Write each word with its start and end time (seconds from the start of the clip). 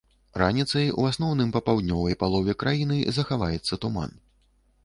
Раніцай 0.41 0.87
у 1.03 1.05
асноўным 1.09 1.51
па 1.57 1.61
паўднёвай 1.69 2.17
палове 2.23 2.57
краіны 2.65 2.97
захаваецца 3.19 3.73
туман. 3.85 4.19